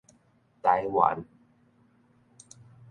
[0.63, 1.23] 臺灣